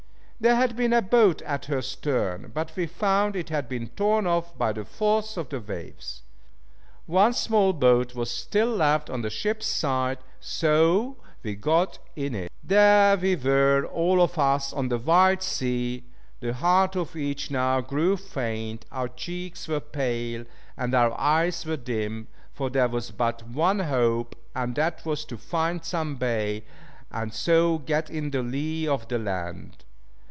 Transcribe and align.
There 0.43 0.55
had 0.55 0.75
been 0.75 0.91
a 0.91 1.03
boat 1.03 1.43
at 1.43 1.65
her 1.65 1.83
stern, 1.83 2.49
but 2.51 2.75
we 2.75 2.87
found 2.87 3.35
it 3.35 3.49
had 3.49 3.69
been 3.69 3.89
torn 3.89 4.25
off 4.25 4.57
by 4.57 4.73
the 4.73 4.83
force 4.83 5.37
of 5.37 5.49
the 5.49 5.59
waves. 5.61 6.23
One 7.05 7.33
small 7.33 7.73
boat 7.73 8.15
was 8.15 8.31
still 8.31 8.69
left 8.69 9.07
on 9.07 9.21
the 9.21 9.29
ship's 9.29 9.67
side, 9.67 10.17
so 10.39 11.17
we 11.43 11.53
got 11.53 11.99
in 12.15 12.33
it. 12.33 12.51
There 12.63 13.15
we 13.17 13.35
were 13.35 13.85
all 13.93 14.19
of 14.19 14.39
us 14.39 14.73
on 14.73 14.89
the 14.89 14.97
wild 14.97 15.43
sea. 15.43 16.05
The 16.39 16.53
heart 16.55 16.95
of 16.95 17.15
each 17.15 17.51
now 17.51 17.79
grew 17.81 18.17
faint, 18.17 18.83
our 18.91 19.09
cheeks 19.09 19.67
were 19.67 19.79
pale, 19.79 20.45
and 20.75 20.95
our 20.95 21.15
eyes 21.19 21.67
were 21.67 21.77
dim, 21.77 22.29
for 22.51 22.71
there 22.71 22.89
was 22.89 23.11
but 23.11 23.47
one 23.47 23.77
hope, 23.77 24.35
and 24.55 24.73
that 24.73 25.05
was 25.05 25.23
to 25.25 25.37
find 25.37 25.85
some 25.85 26.15
bay, 26.15 26.63
and 27.11 27.31
so 27.31 27.77
get 27.77 28.09
in 28.09 28.31
the 28.31 28.41
lee 28.41 28.87
of 28.87 29.07
the 29.07 29.19
land. 29.19 29.85